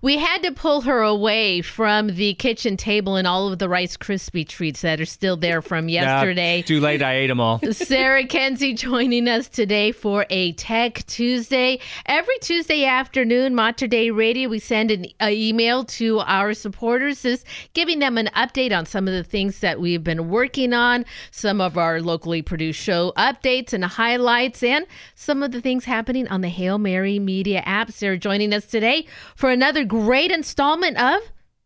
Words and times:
We 0.00 0.18
had 0.18 0.42
to 0.44 0.52
pull 0.52 0.82
her 0.82 1.02
away 1.02 1.60
from 1.60 2.08
the 2.08 2.34
kitchen 2.34 2.76
table 2.76 3.16
and 3.16 3.26
all 3.26 3.52
of 3.52 3.58
the 3.58 3.68
Rice 3.68 3.96
Krispie 3.96 4.46
treats 4.46 4.82
that 4.82 5.00
are 5.00 5.04
still 5.06 5.36
there 5.36 5.60
from 5.60 5.88
yesterday. 5.88 6.60
Nah, 6.60 6.66
too 6.66 6.80
late. 6.80 7.02
I 7.02 7.14
ate 7.14 7.26
them 7.26 7.40
all. 7.40 7.60
Sarah 7.72 8.24
Kuenzi 8.24 8.76
joining 8.76 9.28
us 9.28 9.48
today 9.48 9.90
for 9.90 10.24
a 10.30 10.52
Tech 10.52 11.04
Tuesday. 11.06 11.80
Every 12.06 12.38
Tuesday 12.40 12.84
afternoon, 12.84 13.54
Mater 13.54 13.88
Dei 13.88 14.10
Radio, 14.10 14.48
we 14.48 14.60
send 14.60 14.90
an 14.90 15.06
email 15.22 15.84
to 15.84 16.20
our 16.20 16.54
supporters, 16.54 17.22
just 17.22 17.44
giving 17.74 17.98
them 17.98 18.18
an 18.18 18.28
update 18.36 18.76
on 18.76 18.86
some 18.86 19.08
of 19.08 19.14
the 19.14 19.24
things 19.24 19.60
that 19.60 19.80
we've 19.80 20.04
been 20.04 20.28
working 20.28 20.72
on, 20.72 21.04
some 21.32 21.60
of 21.60 21.76
our 21.76 22.00
locally 22.00 22.42
produced 22.42 22.80
show 22.80 23.12
updates 23.16 23.72
and 23.72 23.84
highlights, 23.84 24.62
and 24.62 24.86
some 25.16 25.42
of 25.42 25.50
the 25.50 25.60
things 25.60 25.84
happening 25.84 26.28
on 26.28 26.40
the 26.40 26.48
Hail 26.48 26.78
Mary 26.78 27.18
Media 27.18 27.62
app. 27.66 27.90
Sarah 27.90 28.18
joining 28.18 28.52
us 28.52 28.66
today 28.66 29.06
for 29.34 29.50
another 29.50 29.84
great 29.88 30.30
installment 30.30 31.00
of 31.00 31.20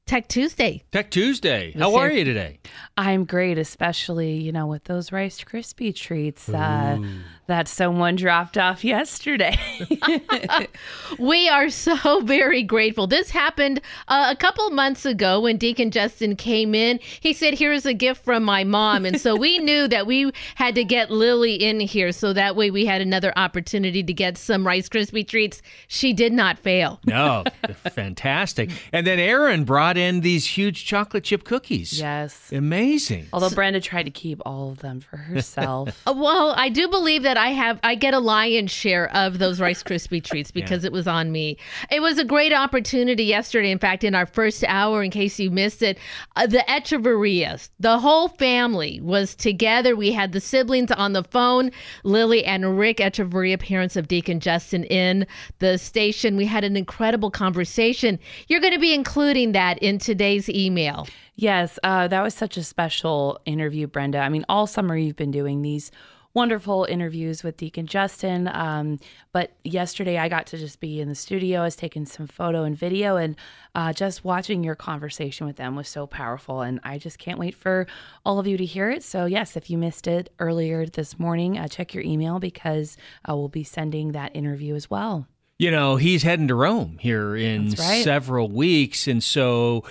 Tech 0.06 0.28
Tuesday. 0.28 0.84
Tech 0.92 1.10
Tuesday. 1.10 1.72
How 1.72 1.94
are 1.96 2.10
you 2.10 2.24
today? 2.24 2.58
I'm 2.96 3.24
great, 3.24 3.58
especially, 3.58 4.34
you 4.34 4.52
know, 4.52 4.66
with 4.66 4.84
those 4.84 5.12
Rice 5.12 5.42
Krispie 5.42 5.94
treats 5.94 6.48
uh, 6.48 6.98
that 7.46 7.66
someone 7.69 8.16
dropped 8.16 8.56
off 8.56 8.84
yesterday. 8.84 9.56
we 11.19 11.48
are 11.48 11.69
so 11.70 12.20
very 12.20 12.62
grateful. 12.62 13.06
This 13.06 13.30
happened 13.30 13.80
uh, 14.09 14.28
a 14.30 14.37
couple 14.37 14.70
months 14.70 15.05
ago 15.05 15.41
when 15.41 15.56
Deacon 15.56 15.91
Justin 15.91 16.36
came 16.36 16.74
in. 16.74 16.98
He 17.20 17.33
said, 17.33 17.55
Here's 17.55 17.84
a 17.84 17.95
gift 17.95 18.24
from 18.24 18.45
my 18.45 18.64
mom. 18.64 19.05
And 19.05 19.20
so 19.20 19.34
we 19.36 19.59
knew 19.59 19.88
that 19.88 20.06
we 20.06 20.30
had 20.55 20.74
to 20.77 20.84
get 20.84 21.10
Lily 21.10 21.55
in 21.55 21.80
here 21.80 22.12
so 22.12 22.33
that 22.33 22.56
way 22.56 22.70
we 22.70 22.86
had 22.86 23.00
another 23.00 23.33
opportunity 23.36 24.02
to 24.02 24.12
get 24.12 24.38
some 24.38 24.66
Rice 24.66 24.88
Krispie 24.88 25.27
treats. 25.27 25.62
She 25.88 26.12
did 26.12 26.33
not 26.33 26.59
fail. 26.59 27.00
No, 27.05 27.45
fantastic. 27.91 28.70
And 28.92 29.06
then 29.06 29.19
Aaron 29.19 29.64
brought 29.64 29.97
in 29.97 30.20
these 30.20 30.47
huge 30.47 30.84
chocolate 30.84 31.24
chip 31.24 31.45
cookies. 31.45 31.98
yes. 31.98 32.50
Amazing. 32.53 33.27
Although 33.33 33.50
Brenda 33.50 33.81
tried 33.81 34.05
to 34.05 34.11
keep 34.11 34.41
all 34.47 34.70
of 34.70 34.78
them 34.78 35.00
for 35.00 35.16
herself. 35.16 35.88
Uh, 36.06 36.12
Well, 36.16 36.55
I 36.56 36.69
do 36.69 36.88
believe 36.88 37.22
that 37.25 37.36
I 37.42 37.48
have 37.48 37.80
I 37.82 37.96
get 37.96 38.14
a 38.14 38.20
lion's 38.20 38.70
share 38.70 39.12
of 39.16 39.40
those 39.40 39.60
Rice 39.60 39.82
Krispie 39.88 40.22
treats 40.22 40.52
because 40.52 40.84
it 40.84 40.92
was 40.92 41.08
on 41.08 41.32
me. 41.32 41.56
It 41.90 41.98
was 41.98 42.16
a 42.16 42.24
great 42.24 42.52
opportunity 42.52 43.24
yesterday. 43.24 43.72
In 43.72 43.80
fact, 43.80 44.04
in 44.04 44.14
our 44.14 44.26
first 44.26 44.62
hour, 44.68 45.02
in 45.02 45.10
case 45.10 45.40
you 45.40 45.50
missed 45.50 45.82
it, 45.82 45.98
uh, 46.36 46.46
the 46.46 46.64
Echeverrias, 46.68 47.70
the 47.80 47.98
whole 47.98 48.28
family 48.28 49.00
was 49.00 49.34
together. 49.34 49.96
We 49.96 50.12
had 50.12 50.30
the 50.30 50.40
siblings 50.40 50.92
on 50.92 51.14
the 51.14 51.24
phone, 51.24 51.72
Lily 52.04 52.44
and 52.44 52.78
Rick 52.78 52.98
Echeverria, 52.98 53.58
parents 53.58 53.96
of 53.96 54.06
Deacon 54.06 54.38
Justin, 54.38 54.84
in 54.84 55.26
the 55.58 55.78
station. 55.78 56.36
We 56.36 56.46
had 56.46 56.62
an 56.62 56.76
incredible 56.76 57.32
conversation. 57.32 58.20
You're 58.46 58.60
going 58.60 58.72
to 58.72 58.78
be 58.78 58.94
including 58.94 59.50
that 59.50 59.78
in 59.78 59.98
today's 59.98 60.48
email. 60.48 61.08
Yes, 61.34 61.76
uh, 61.82 62.06
that 62.06 62.22
was 62.22 62.34
such 62.34 62.56
a 62.56 62.62
special 62.62 63.40
interview, 63.46 63.88
Brenda. 63.88 64.18
I 64.18 64.28
mean, 64.28 64.44
all 64.48 64.68
summer 64.68 64.96
you've 64.96 65.16
been 65.16 65.32
doing 65.32 65.62
these 65.62 65.90
wonderful 66.34 66.84
interviews 66.84 67.42
with 67.42 67.56
Deacon 67.56 67.86
Justin. 67.86 68.48
Um, 68.48 68.98
but 69.33 69.52
yesterday 69.64 70.19
I 70.19 70.28
got 70.28 70.47
to 70.47 70.58
just 70.58 70.80
be 70.80 71.00
in 71.00 71.08
the 71.08 71.14
studio. 71.14 71.61
I 71.61 71.64
was 71.64 71.77
taking 71.77 72.06
some 72.06 72.27
photo 72.27 72.64
and 72.64 72.77
video, 72.77 73.16
and 73.16 73.36
uh, 73.75 73.92
just 73.92 74.25
watching 74.25 74.64
your 74.64 74.75
conversation 74.75 75.47
with 75.47 75.56
them 75.56 75.77
was 75.77 75.88
so 75.88 76.06
powerful. 76.06 76.62
And 76.62 76.80
I 76.84 76.98
just 76.98 77.19
can't 77.19 77.38
wait 77.38 77.55
for 77.55 77.86
all 78.25 78.38
of 78.38 78.47
you 78.47 78.56
to 78.56 78.64
hear 78.64 78.91
it. 78.91 79.03
So, 79.03 79.27
yes, 79.27 79.56
if 79.56 79.69
you 79.69 79.78
missed 79.78 80.06
it 80.06 80.33
earlier 80.38 80.86
this 80.86 81.19
morning, 81.19 81.58
uh, 81.58 81.69
check 81.69 81.94
your 81.94 82.05
email 82.05 82.38
because 82.38 82.97
uh, 83.28 83.36
we'll 83.36 83.48
be 83.48 83.64
sending 83.64 84.12
that 84.12 84.34
interview 84.34 84.75
as 84.75 84.88
well. 84.91 85.27
You 85.58 85.70
know, 85.70 85.97
he's 85.97 86.25
heading 86.25 86.48
to 86.48 86.55
Rome 86.55 86.97
here 86.98 87.36
in 87.36 87.70
right. 87.78 88.03
several 88.03 88.48
weeks. 88.48 89.06
And 89.06 89.22
so 89.22 89.84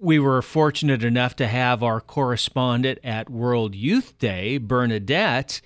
we 0.00 0.18
were 0.18 0.40
fortunate 0.42 1.04
enough 1.04 1.36
to 1.36 1.46
have 1.46 1.82
our 1.82 2.00
correspondent 2.00 2.98
at 3.04 3.28
World 3.28 3.74
Youth 3.74 4.16
Day, 4.18 4.58
Bernadette, 4.58 5.60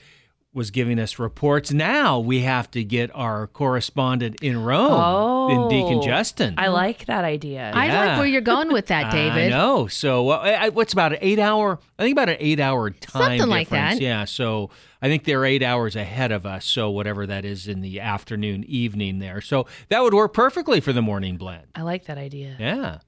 was 0.55 0.71
giving 0.71 0.99
us 0.99 1.19
reports. 1.19 1.73
Now 1.73 2.19
we 2.19 2.41
have 2.41 2.71
to 2.73 2.85
get 2.85 3.11
our 3.15 3.47
correspondent 3.47 4.43
in 4.43 4.63
Rome, 4.63 5.51
in 5.51 5.69
Deacon 5.69 5.99
Oh, 5.99 6.03
Justin. 6.03 6.55
I 6.59 6.69
like 6.69 7.07
that 7.07 7.25
idea. 7.25 7.71
I 7.75 7.89
like 7.89 8.19
where 8.19 8.27
you're 8.27 8.43
going 8.43 8.73
with 8.73 8.87
that, 8.87 9.11
David. 9.11 9.53
I 9.53 9.57
know. 9.57 9.87
So, 9.87 10.29
uh, 10.29 10.71
what's 10.71 10.93
about 10.93 11.13
an 11.13 11.19
eight 11.23 11.39
hour? 11.39 11.79
I 11.99 12.03
think 12.03 12.13
about 12.15 12.29
an 12.29 12.37
eight 12.39 12.61
hour 12.61 12.91
time 12.91 13.23
Something 13.23 13.49
like 13.49 13.71
that. 13.71 14.01
Yeah. 14.01 14.25
So, 14.27 14.71
I 15.01 15.09
think 15.09 15.25
they're 15.25 15.45
eight 15.45 15.63
hours 15.63 15.97
ahead 15.97 16.33
of 16.33 16.45
us. 16.45 16.67
So, 16.67 16.91
whatever 16.91 17.27
that 17.27 17.45
is 17.45 17.67
in 17.67 17.81
the 17.81 18.01
afternoon, 18.01 18.65
evening 18.65 19.21
there. 19.21 19.41
So, 19.41 19.67
that 19.89 20.03
would 20.03 20.15
work 20.15 20.35
perfectly 20.35 20.81
for 20.81 20.93
the 20.93 21.03
morning 21.03 21.39
blend. 21.39 21.67
I 21.75 21.83
like 21.83 22.05
that 22.07 22.19
idea. 22.19 22.57
Yeah. 22.59 22.99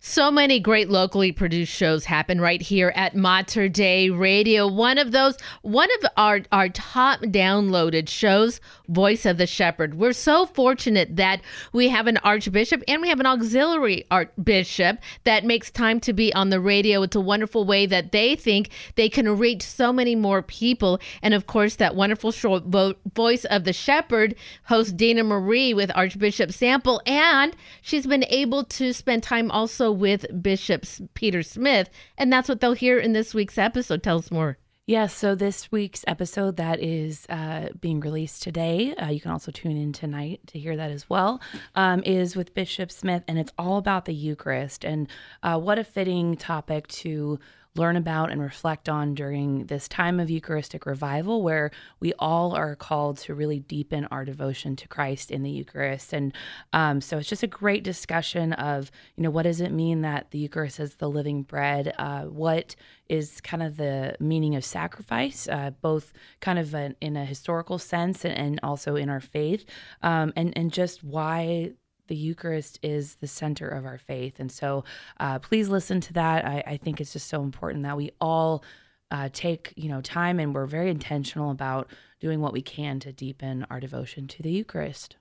So 0.00 0.30
many 0.30 0.60
great 0.60 0.88
locally 0.88 1.32
produced 1.32 1.72
shows 1.72 2.04
happen 2.04 2.40
right 2.40 2.62
here 2.62 2.92
at 2.94 3.16
Mater 3.16 3.68
Dei 3.68 4.10
Radio. 4.10 4.68
One 4.68 4.96
of 4.96 5.10
those, 5.10 5.36
one 5.62 5.88
of 5.98 6.10
our, 6.16 6.40
our 6.52 6.68
top 6.68 7.20
downloaded 7.22 8.08
shows, 8.08 8.60
Voice 8.86 9.26
of 9.26 9.38
the 9.38 9.46
Shepherd. 9.46 9.94
We're 9.94 10.12
so 10.12 10.46
fortunate 10.46 11.16
that 11.16 11.40
we 11.72 11.88
have 11.88 12.06
an 12.06 12.16
archbishop 12.18 12.84
and 12.86 13.02
we 13.02 13.08
have 13.08 13.18
an 13.18 13.26
auxiliary 13.26 14.04
archbishop 14.08 15.00
that 15.24 15.44
makes 15.44 15.68
time 15.68 15.98
to 16.00 16.12
be 16.12 16.32
on 16.32 16.50
the 16.50 16.60
radio. 16.60 17.02
It's 17.02 17.16
a 17.16 17.20
wonderful 17.20 17.64
way 17.64 17.84
that 17.86 18.12
they 18.12 18.36
think 18.36 18.70
they 18.94 19.08
can 19.08 19.36
reach 19.36 19.62
so 19.62 19.92
many 19.92 20.14
more 20.14 20.42
people. 20.42 21.00
And 21.22 21.34
of 21.34 21.48
course, 21.48 21.74
that 21.76 21.96
wonderful 21.96 22.30
show, 22.30 22.60
Vo- 22.60 22.94
Voice 23.14 23.44
of 23.46 23.64
the 23.64 23.72
Shepherd, 23.72 24.36
host 24.64 24.96
Dana 24.96 25.24
Marie 25.24 25.74
with 25.74 25.90
Archbishop 25.96 26.52
Sample. 26.52 27.02
And 27.04 27.56
she's 27.82 28.06
been 28.06 28.24
able 28.28 28.62
to 28.64 28.92
spend 28.92 29.24
time 29.24 29.50
also 29.50 29.87
with 29.92 30.42
Bishop 30.42 30.84
Peter 31.14 31.42
Smith. 31.42 31.90
And 32.16 32.32
that's 32.32 32.48
what 32.48 32.60
they'll 32.60 32.72
hear 32.72 32.98
in 32.98 33.12
this 33.12 33.34
week's 33.34 33.58
episode. 33.58 34.02
Tell 34.02 34.18
us 34.18 34.30
more. 34.30 34.58
Yes, 34.88 35.14
so 35.14 35.34
this 35.34 35.70
week's 35.70 36.02
episode 36.06 36.56
that 36.56 36.80
is 36.80 37.26
uh, 37.28 37.68
being 37.78 38.00
released 38.00 38.42
today, 38.42 38.94
uh, 38.94 39.10
you 39.10 39.20
can 39.20 39.32
also 39.32 39.52
tune 39.52 39.76
in 39.76 39.92
tonight 39.92 40.40
to 40.46 40.58
hear 40.58 40.78
that 40.78 40.90
as 40.90 41.10
well, 41.10 41.42
um, 41.74 42.02
is 42.06 42.34
with 42.34 42.54
Bishop 42.54 42.90
Smith, 42.90 43.22
and 43.28 43.38
it's 43.38 43.52
all 43.58 43.76
about 43.76 44.06
the 44.06 44.14
Eucharist. 44.14 44.86
And 44.86 45.06
uh, 45.42 45.60
what 45.60 45.78
a 45.78 45.84
fitting 45.84 46.36
topic 46.36 46.88
to 46.88 47.38
learn 47.74 47.96
about 47.96 48.30
and 48.30 48.40
reflect 48.40 48.88
on 48.88 49.14
during 49.14 49.66
this 49.66 49.88
time 49.88 50.18
of 50.18 50.30
Eucharistic 50.30 50.86
revival, 50.86 51.42
where 51.42 51.70
we 52.00 52.12
all 52.18 52.54
are 52.54 52.74
called 52.74 53.18
to 53.18 53.34
really 53.34 53.60
deepen 53.60 54.06
our 54.06 54.24
devotion 54.24 54.76
to 54.76 54.88
Christ 54.88 55.30
in 55.30 55.42
the 55.42 55.50
Eucharist. 55.50 56.12
And 56.12 56.34
um, 56.72 57.00
so 57.00 57.18
it's 57.18 57.28
just 57.28 57.42
a 57.42 57.48
great 57.48 57.84
discussion 57.84 58.52
of, 58.54 58.90
you 59.16 59.22
know, 59.22 59.30
what 59.30 59.44
does 59.44 59.60
it 59.60 59.72
mean 59.72 60.02
that 60.02 60.30
the 60.30 60.38
Eucharist 60.38 60.80
is 60.80 60.96
the 60.96 61.10
living 61.10 61.42
bread? 61.42 61.94
Uh, 61.98 62.22
what 62.22 62.74
is 63.08 63.40
kind 63.40 63.62
of 63.62 63.76
the 63.76 64.16
meaning 64.20 64.54
of 64.54 64.64
sacrifice, 64.64 65.48
uh, 65.48 65.70
both 65.80 66.12
kind 66.40 66.58
of 66.58 66.74
an, 66.74 66.96
in 67.00 67.16
a 67.16 67.24
historical 67.24 67.78
sense 67.78 68.24
and, 68.24 68.36
and 68.36 68.60
also 68.62 68.96
in 68.96 69.08
our 69.08 69.20
faith, 69.20 69.64
um, 70.02 70.32
and 70.36 70.56
and 70.56 70.72
just 70.72 71.02
why 71.02 71.72
the 72.08 72.16
Eucharist 72.16 72.78
is 72.82 73.16
the 73.16 73.26
center 73.26 73.68
of 73.68 73.84
our 73.84 73.98
faith. 73.98 74.34
And 74.38 74.50
so, 74.50 74.84
uh, 75.20 75.38
please 75.38 75.68
listen 75.68 76.00
to 76.02 76.12
that. 76.14 76.44
I, 76.44 76.62
I 76.66 76.76
think 76.76 77.00
it's 77.00 77.12
just 77.12 77.28
so 77.28 77.42
important 77.42 77.84
that 77.84 77.96
we 77.96 78.10
all 78.20 78.64
uh, 79.10 79.28
take 79.32 79.72
you 79.76 79.88
know 79.88 80.00
time 80.00 80.38
and 80.38 80.54
we're 80.54 80.66
very 80.66 80.90
intentional 80.90 81.50
about 81.50 81.88
doing 82.20 82.40
what 82.40 82.52
we 82.52 82.62
can 82.62 83.00
to 83.00 83.12
deepen 83.12 83.66
our 83.70 83.80
devotion 83.80 84.26
to 84.28 84.42
the 84.42 84.50
Eucharist. 84.50 85.16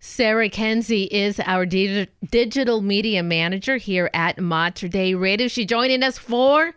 Sarah 0.00 0.48
Kuenzi 0.48 1.06
is 1.10 1.38
our 1.40 1.64
di- 1.64 2.08
digital 2.28 2.80
media 2.80 3.22
manager 3.22 3.76
here 3.76 4.10
at 4.12 4.40
Mater 4.40 4.88
Dei 4.88 5.14
Radio. 5.14 5.46
She's 5.46 5.66
joining 5.66 6.02
us 6.02 6.18
for 6.18 6.74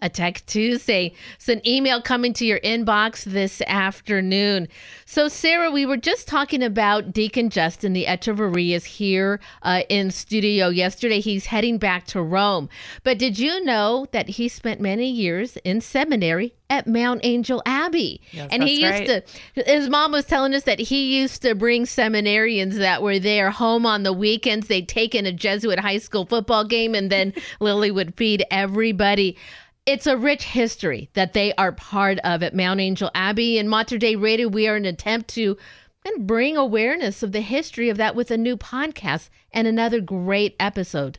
a 0.00 0.10
Tech 0.10 0.44
Tuesday. 0.44 1.14
It's 1.36 1.48
an 1.48 1.66
email 1.66 2.02
coming 2.02 2.34
to 2.34 2.44
your 2.44 2.60
inbox 2.60 3.24
this 3.24 3.62
afternoon. 3.66 4.68
So, 5.06 5.28
Sarah, 5.28 5.70
we 5.70 5.86
were 5.86 5.96
just 5.96 6.28
talking 6.28 6.62
about 6.62 7.14
Deacon 7.14 7.48
Justin, 7.48 7.94
the 7.94 8.04
Echeverrias, 8.04 8.84
here 8.84 9.40
uh, 9.62 9.82
in 9.88 10.10
studio 10.10 10.68
yesterday. 10.68 11.20
He's 11.20 11.46
heading 11.46 11.78
back 11.78 12.06
to 12.08 12.20
Rome. 12.20 12.68
But 13.04 13.18
did 13.18 13.38
you 13.38 13.64
know 13.64 14.06
that 14.12 14.28
he 14.28 14.48
spent 14.48 14.82
many 14.82 15.08
years 15.08 15.56
in 15.64 15.80
seminary 15.80 16.54
at 16.68 16.86
Mount 16.86 17.20
Angel 17.24 17.62
Abbey? 17.64 18.20
Yes, 18.32 18.48
and 18.52 18.62
he 18.62 18.82
used 18.82 19.06
to, 19.06 19.22
his 19.64 19.88
mom 19.88 20.12
was 20.12 20.26
telling 20.26 20.54
us 20.54 20.64
that 20.64 20.78
he 20.78 21.18
used 21.18 21.40
to 21.40 21.54
bring 21.54 21.84
seminarians 21.84 22.74
that 22.74 23.02
were 23.02 23.18
there 23.18 23.50
home 23.50 23.86
on 23.86 24.02
the 24.02 24.12
weekends. 24.12 24.66
They'd 24.66 24.88
take 24.88 25.14
in 25.14 25.24
a 25.24 25.32
Jesuit 25.32 25.78
high 25.78 25.98
school 25.98 26.26
football 26.26 26.64
game, 26.64 26.94
and 26.94 27.10
then 27.10 27.32
Lily 27.60 27.90
would 27.90 28.14
feed 28.14 28.44
everybody 28.50 29.38
it's 29.86 30.06
a 30.08 30.16
rich 30.16 30.42
history 30.42 31.08
that 31.14 31.32
they 31.32 31.54
are 31.54 31.70
part 31.70 32.18
of 32.24 32.42
at 32.42 32.54
Mount 32.54 32.80
Angel 32.80 33.10
Abbey 33.14 33.56
and 33.56 33.70
Mater 33.70 33.98
Dei 33.98 34.16
Radio. 34.16 34.48
We 34.48 34.66
are 34.66 34.74
an 34.74 34.84
attempt 34.84 35.28
to 35.34 35.56
of 36.04 36.26
bring 36.26 36.56
awareness 36.56 37.22
of 37.22 37.32
the 37.32 37.40
history 37.40 37.88
of 37.88 37.96
that 37.96 38.14
with 38.16 38.30
a 38.30 38.36
new 38.36 38.56
podcast 38.56 39.28
and 39.52 39.66
another 39.66 40.00
great 40.00 40.56
episode. 40.58 41.18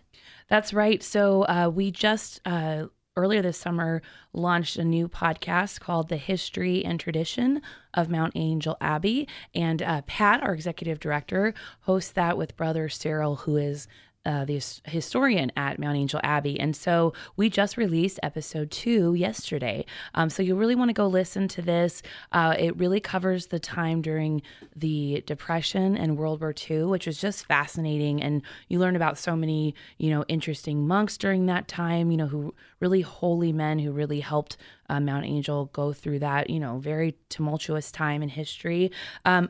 That's 0.50 0.74
right. 0.74 1.02
So 1.02 1.44
uh, 1.44 1.72
we 1.74 1.92
just 1.92 2.42
uh, 2.46 2.86
earlier 3.18 3.42
this 3.42 3.58
summer 3.58 4.02
launched 4.32 4.78
a 4.78 4.84
new 4.84 5.10
podcast 5.10 5.80
called 5.80 6.08
The 6.08 6.18
History 6.18 6.86
and 6.86 7.00
Tradition 7.00 7.62
of 7.94 8.10
Mount 8.10 8.34
Angel 8.36 8.78
Abbey. 8.80 9.28
And 9.56 9.82
uh, 9.82 10.02
Pat, 10.08 10.44
our 10.44 10.54
executive 10.54 11.00
director, 11.00 11.54
hosts 11.82 12.12
that 12.12 12.38
with 12.38 12.56
brother 12.56 12.88
Cyril, 12.88 13.38
who 13.38 13.58
is 13.58 13.88
uh, 14.28 14.44
the 14.44 14.62
historian 14.84 15.54
at 15.56 15.80
Mount 15.80 15.98
Angel 15.98 16.20
Abbey. 16.22 16.60
And 16.60 16.76
so 16.76 17.14
we 17.38 17.50
just 17.50 17.78
released 17.78 18.20
episode 18.22 18.70
two 18.70 19.14
yesterday. 19.14 19.86
Um, 20.16 20.30
so 20.30 20.44
you 20.44 20.56
really 20.56 20.76
want 20.76 20.90
to 20.90 20.94
go 20.94 21.08
listen 21.08 21.48
to 21.48 21.62
this. 21.62 22.04
Uh, 22.34 22.54
it 22.60 22.76
really 22.76 23.00
covers 23.00 23.48
the 23.48 23.60
time 23.60 24.02
during 24.02 24.42
the 24.76 25.24
Depression 25.26 25.96
and 25.96 26.18
World 26.18 26.42
War 26.42 26.54
II, 26.70 26.84
which 26.84 27.08
was 27.08 27.18
just 27.18 27.46
fascinating. 27.46 28.22
And 28.22 28.42
you 28.68 28.80
learn 28.80 28.98
about 28.98 29.18
so 29.18 29.34
many, 29.34 29.74
you 29.98 30.10
know, 30.10 30.26
interesting 30.28 30.86
monks 30.86 31.18
during 31.18 31.46
that 31.46 31.70
time, 31.70 32.12
you 32.12 32.18
know, 32.18 32.28
who 32.28 32.54
really 32.82 33.02
holy 33.02 33.54
men 33.54 33.80
who 33.80 33.94
really 33.94 34.20
helped 34.20 34.58
uh, 34.90 35.00
Mount 35.00 35.26
Angel 35.26 35.68
go 35.72 35.94
through 35.94 36.20
that, 36.20 36.50
you 36.50 36.60
know, 36.60 36.80
very 36.80 37.16
tumultuous 37.30 37.94
time 37.94 38.22
in 38.22 38.28
history. 38.28 38.92
Um, 39.24 39.48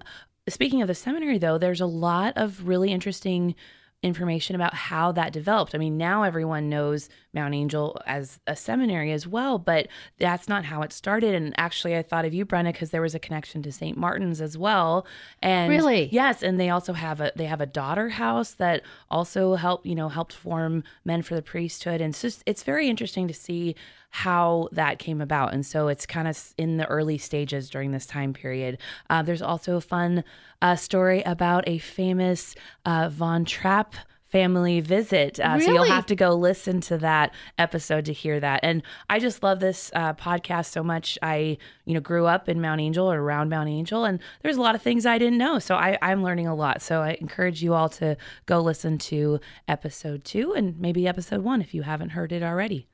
speaking 0.47 0.83
of 0.83 0.87
the 0.87 0.93
seminary, 0.93 1.39
though, 1.39 1.57
there's 1.57 1.81
a 1.81 1.87
lot 1.87 2.33
of 2.35 2.67
really 2.67 2.91
interesting 2.91 3.55
information 4.03 4.55
about 4.55 4.75
how 4.75 5.11
that 5.11 5.33
developed. 5.33 5.73
I 5.73 5.79
mean, 5.79 5.97
now 5.97 6.23
everyone 6.23 6.69
knows 6.69 7.09
Mount 7.33 7.55
Angel 7.55 7.99
as 8.05 8.39
a 8.45 8.55
seminary 8.55 9.11
as 9.11 9.25
well, 9.25 9.57
but 9.57 9.87
that's 10.19 10.47
not 10.47 10.65
how 10.65 10.83
it 10.83 10.93
started. 10.93 11.33
And 11.33 11.53
actually, 11.57 11.95
I 11.95 12.03
thought 12.03 12.25
of 12.25 12.33
you, 12.33 12.45
Brenna, 12.45 12.71
because 12.71 12.91
there 12.91 13.01
was 13.01 13.15
a 13.15 13.19
connection 13.19 13.63
to 13.63 13.71
St. 13.71 13.97
Martin's 13.97 14.39
as 14.39 14.57
well. 14.57 15.07
And 15.41 15.71
really, 15.71 16.09
yes, 16.11 16.43
and 16.43 16.59
they 16.59 16.69
also 16.69 16.93
have 16.93 17.19
a 17.21 17.31
they 17.35 17.45
have 17.45 17.61
a 17.61 17.65
daughter 17.65 18.09
house 18.09 18.51
that 18.53 18.83
also 19.09 19.55
helped 19.55 19.85
you 19.85 19.95
know 19.95 20.09
helped 20.09 20.33
form 20.33 20.83
men 21.03 21.23
for 21.23 21.33
the 21.33 21.41
priesthood. 21.41 21.99
And 21.99 22.13
it's 22.13 22.21
just 22.21 22.43
it's 22.45 22.63
very 22.63 22.87
interesting 22.87 23.27
to 23.27 23.33
see 23.33 23.75
how 24.17 24.67
that 24.71 24.97
came 24.97 25.21
about. 25.21 25.53
And 25.53 25.63
so 25.63 25.89
it's 25.89 26.07
kind 26.07 26.27
of 26.27 26.55
in 26.57 26.77
the 26.77 26.87
early 26.87 27.19
stages 27.19 27.69
during 27.69 27.91
this 27.91 28.07
time 28.07 28.33
period. 28.33 28.79
Uh, 29.11 29.21
there's 29.21 29.43
also 29.43 29.75
a 29.75 29.81
fun 29.81 30.23
uh, 30.59 30.75
story 30.75 31.21
about 31.21 31.63
a 31.67 31.77
famous 31.77 32.55
uh, 32.83 33.09
Von 33.09 33.45
Trapp 33.45 33.93
family 34.25 34.81
visit. 34.81 35.39
Uh, 35.39 35.49
really? 35.49 35.65
So 35.65 35.71
you'll 35.71 35.83
have 35.83 36.07
to 36.07 36.15
go 36.15 36.33
listen 36.33 36.81
to 36.81 36.97
that 36.97 37.31
episode 37.59 38.05
to 38.05 38.13
hear 38.13 38.39
that. 38.39 38.61
And 38.63 38.81
I 39.07 39.19
just 39.19 39.43
love 39.43 39.59
this 39.59 39.91
uh, 39.93 40.15
podcast 40.15 40.71
so 40.71 40.81
much. 40.81 41.19
I, 41.21 41.59
you 41.85 41.93
know, 41.93 41.99
grew 41.99 42.25
up 42.25 42.49
in 42.49 42.59
Mount 42.59 42.81
Angel 42.81 43.11
or 43.11 43.21
around 43.21 43.49
Mount 43.49 43.69
Angel, 43.69 44.03
and 44.03 44.19
there's 44.41 44.57
a 44.57 44.61
lot 44.61 44.73
of 44.73 44.81
things 44.81 45.05
I 45.05 45.19
didn't 45.19 45.37
know. 45.37 45.59
So 45.59 45.75
I, 45.75 45.95
I'm 46.01 46.23
learning 46.23 46.47
a 46.47 46.55
lot. 46.55 46.81
So 46.81 47.03
I 47.03 47.19
encourage 47.21 47.61
you 47.61 47.75
all 47.75 47.89
to 47.89 48.17
go 48.47 48.61
listen 48.61 48.97
to 48.97 49.39
episode 49.67 50.25
two 50.25 50.53
and 50.53 50.79
maybe 50.79 51.07
episode 51.07 51.43
one 51.43 51.61
if 51.61 51.75
you 51.75 51.83
haven't 51.83 52.09
heard 52.09 52.31
it 52.31 52.41
already. 52.41 52.87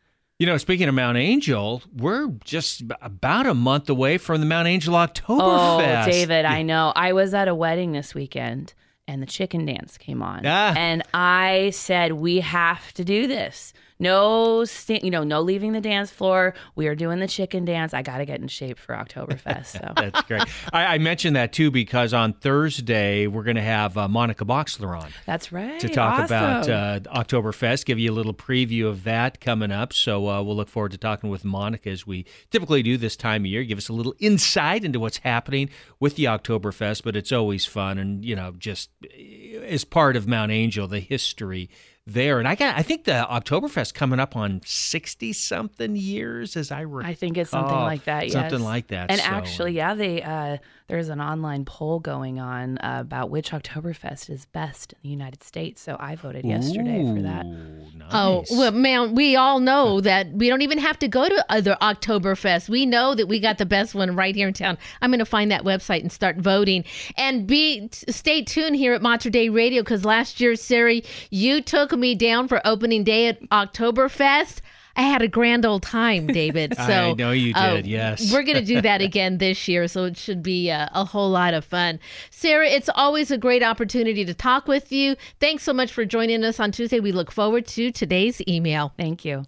You 0.43 0.47
know, 0.47 0.57
speaking 0.57 0.89
of 0.89 0.93
Mount 0.95 1.17
Angel, 1.17 1.81
we're 1.95 2.27
just 2.43 2.83
about 3.01 3.45
a 3.45 3.53
month 3.53 3.89
away 3.89 4.17
from 4.17 4.41
the 4.41 4.45
Mount 4.45 4.67
Angel 4.67 4.93
Oktoberfest. 4.93 6.03
Oh, 6.03 6.05
David, 6.05 6.43
I 6.43 6.63
know. 6.63 6.91
I 6.97 7.13
was 7.13 7.33
at 7.33 7.47
a 7.47 7.55
wedding 7.55 7.93
this 7.93 8.13
weekend 8.13 8.73
and 9.07 9.21
the 9.21 9.25
chicken 9.25 9.65
dance 9.65 9.97
came 9.97 10.21
on. 10.21 10.45
Ah. 10.45 10.73
And 10.75 11.01
I 11.13 11.69
said, 11.69 12.11
we 12.11 12.41
have 12.41 12.91
to 12.95 13.05
do 13.05 13.25
this. 13.25 13.71
No, 14.03 14.65
st- 14.65 15.03
you 15.03 15.09
know, 15.09 15.23
no 15.23 15.41
leaving 15.41 15.71
the 15.71 15.81
dance 15.81 16.11
floor. 16.11 16.53
We 16.75 16.87
are 16.87 16.95
doing 16.95 17.19
the 17.19 17.27
chicken 17.27 17.63
dance. 17.65 17.93
I 17.93 18.01
got 18.01 18.17
to 18.17 18.25
get 18.25 18.41
in 18.41 18.47
shape 18.49 18.77
for 18.77 18.93
Oktoberfest. 18.93 19.65
So 19.67 19.93
That's 19.95 20.21
great. 20.23 20.43
I, 20.73 20.95
I 20.95 20.97
mentioned 20.97 21.35
that 21.37 21.53
too 21.53 21.71
because 21.71 22.13
on 22.13 22.33
Thursday 22.33 23.27
we're 23.27 23.43
going 23.43 23.55
to 23.55 23.61
have 23.61 23.97
uh, 23.97 24.07
Monica 24.07 24.43
Boxler 24.45 25.01
on 25.01 25.09
that's 25.25 25.51
right. 25.51 25.79
to 25.79 25.87
talk 25.87 26.19
Awesome. 26.19 26.25
about 26.25 26.69
uh, 26.69 26.99
Oktoberfest, 27.23 27.85
give 27.85 27.97
you 27.97 28.11
a 28.11 28.13
little 28.13 28.33
preview 28.33 28.87
of 28.87 29.05
that 29.05 29.39
coming 29.39 29.71
up. 29.71 29.93
So 29.93 30.27
uh, 30.29 30.43
we'll 30.43 30.55
look 30.55 30.69
forward 30.69 30.91
to 30.91 30.97
talking 30.97 31.29
with 31.29 31.45
Monica 31.45 31.89
as 31.89 32.05
we 32.05 32.25
typically 32.51 32.83
do 32.83 32.97
this 32.97 33.15
time 33.15 33.43
of 33.43 33.45
year, 33.47 33.63
give 33.63 33.77
us 33.77 33.87
a 33.87 33.93
little 33.93 34.15
insight 34.19 34.83
into 34.83 34.99
what's 34.99 35.17
happening 35.19 35.69
with 35.99 36.15
the 36.17 36.25
Oktoberfest. 36.25 37.03
But 37.03 37.15
it's 37.15 37.31
always 37.31 37.65
fun, 37.65 37.97
and 37.97 38.25
you 38.25 38.35
know, 38.35 38.53
just 38.57 38.89
uh, 39.05 39.59
as 39.61 39.85
part 39.85 40.15
of 40.17 40.27
Mount 40.27 40.51
Angel, 40.51 40.87
the 40.87 40.99
history 40.99 41.69
there. 42.05 42.39
And 42.39 42.47
I 42.47 42.55
got, 42.55 42.77
I 42.77 42.81
think 42.83 43.05
the 43.05 43.25
Oktoberfest 43.29 43.93
coming 43.93 44.19
up 44.19 44.35
on 44.35 44.61
sixty 44.65 45.33
something 45.33 45.95
years, 45.95 46.55
as 46.57 46.71
I 46.71 46.81
recall. 46.81 47.09
I 47.09 47.13
think 47.13 47.37
it's 47.37 47.51
something 47.51 47.75
like 47.75 48.05
that. 48.05 48.23
Yes. 48.25 48.33
Something 48.33 48.61
like 48.61 48.87
that. 48.87 49.09
And 49.11 49.19
So, 49.19 49.25
actually, 49.25 49.73
yeah, 49.73 49.93
they 49.95 50.21
uh, 50.21 50.57
there's 50.87 51.09
an 51.09 51.21
online 51.21 51.65
poll 51.65 51.99
going 51.99 52.39
on 52.39 52.77
uh, 52.79 52.97
about 52.99 53.29
which 53.29 53.51
Oktoberfest 53.51 54.29
is 54.29 54.45
best 54.47 54.93
in 54.93 54.99
the 55.03 55.09
United 55.09 55.43
States. 55.43 55.81
So 55.81 55.95
I 55.99 56.15
voted 56.15 56.45
yesterday 56.45 57.03
for 57.15 57.21
that. 57.21 57.45
Ooh, 57.45 57.79
Oh, 58.11 58.43
well, 58.51 58.71
man, 58.73 59.15
we 59.15 59.35
all 59.37 59.59
know 59.61 60.01
that 60.01 60.29
we 60.33 60.49
don't 60.49 60.61
even 60.61 60.77
have 60.77 60.99
to 60.99 61.07
go 61.07 61.27
to 61.27 61.45
other 61.49 61.77
Oktoberfest. 61.81 62.67
We 62.67 62.85
know 62.85 63.15
that 63.15 63.27
we 63.27 63.39
got 63.39 63.57
the 63.57 63.65
best 63.65 63.95
one 63.95 64.15
right 64.15 64.35
here 64.35 64.49
in 64.49 64.53
town. 64.53 64.77
I'm 65.01 65.09
going 65.09 65.19
to 65.19 65.25
find 65.25 65.49
that 65.51 65.63
website 65.63 66.01
and 66.01 66.11
start 66.11 66.37
voting. 66.37 66.83
And 67.15 67.47
be 67.47 67.87
t- 67.87 68.11
stay 68.11 68.41
tuned 68.43 68.75
here 68.75 68.93
at 68.93 69.01
Mater 69.01 69.29
Dei 69.29 69.49
Radio 69.49 69.81
because 69.81 70.03
last 70.03 70.41
year, 70.41 70.55
Siri, 70.57 71.03
you 71.31 71.61
took 71.61 71.92
me 71.97 72.15
down 72.15 72.47
for 72.47 72.61
opening 72.65 73.03
day 73.03 73.27
at 73.27 73.41
Oktoberfest. 73.49 74.61
I 74.95 75.01
had 75.01 75.21
a 75.23 75.27
grand 75.27 75.65
old 75.65 75.83
time, 75.83 76.27
David. 76.27 76.75
So 76.83 76.91
I 76.91 77.13
know 77.13 77.31
you 77.31 77.53
uh, 77.55 77.75
did, 77.75 77.87
yes. 77.87 78.31
we're 78.33 78.43
going 78.43 78.57
to 78.57 78.65
do 78.65 78.81
that 78.81 79.01
again 79.09 79.37
this 79.37 79.67
year, 79.67 79.87
so 79.87 80.03
it 80.05 80.17
should 80.17 80.43
be 80.43 80.69
uh, 80.69 80.89
a 80.93 81.05
whole 81.05 81.29
lot 81.29 81.53
of 81.53 81.63
fun. 81.63 81.99
Sarah, 82.29 82.67
it's 82.67 82.89
always 82.93 83.31
a 83.31 83.37
great 83.37 83.63
opportunity 83.63 84.25
to 84.25 84.33
talk 84.33 84.67
with 84.67 84.91
you. 84.91 85.15
Thanks 85.39 85.63
so 85.63 85.71
much 85.71 85.93
for 85.93 86.03
joining 86.03 86.43
us 86.43 86.59
on 86.59 86.71
Tuesday. 86.71 86.99
We 86.99 87.13
look 87.13 87.31
forward 87.31 87.67
to 87.67 87.91
today's 87.91 88.41
email. 88.47 88.91
Thank 88.97 89.23
you. 89.23 89.45